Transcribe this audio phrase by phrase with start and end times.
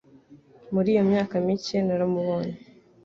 [0.73, 2.57] Muri iyo myaka mike naramubonye